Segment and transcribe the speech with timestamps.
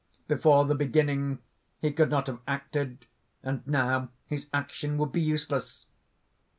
[0.27, 1.37] ]"Before the beginning
[1.77, 3.05] he could not have acted;
[3.43, 5.85] and now his action would be useless."